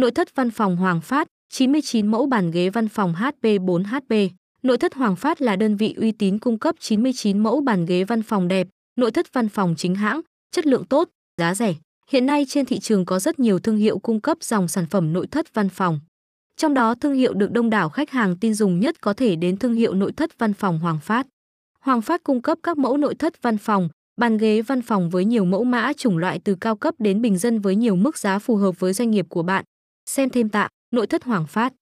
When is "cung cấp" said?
6.38-6.74, 13.98-14.38, 22.24-22.58